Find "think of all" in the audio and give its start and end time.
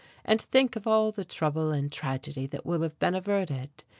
0.41-1.11